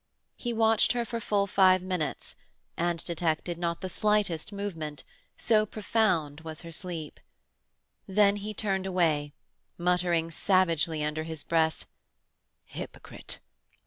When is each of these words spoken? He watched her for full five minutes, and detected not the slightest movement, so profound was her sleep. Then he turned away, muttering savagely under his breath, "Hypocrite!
He 0.35 0.51
watched 0.51 0.93
her 0.93 1.05
for 1.05 1.19
full 1.19 1.45
five 1.45 1.83
minutes, 1.83 2.35
and 2.75 3.05
detected 3.05 3.59
not 3.59 3.81
the 3.81 3.87
slightest 3.87 4.51
movement, 4.51 5.03
so 5.37 5.63
profound 5.63 6.41
was 6.41 6.61
her 6.61 6.71
sleep. 6.71 7.19
Then 8.07 8.37
he 8.37 8.55
turned 8.55 8.87
away, 8.87 9.33
muttering 9.77 10.31
savagely 10.31 11.03
under 11.03 11.21
his 11.21 11.43
breath, 11.43 11.85
"Hypocrite! 12.65 13.41